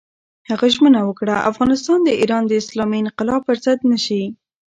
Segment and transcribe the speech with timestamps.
[0.49, 4.23] هغه ژمنه وکړه، افغانستان د ایران د اسلامي انقلاب پر ضد نه شي.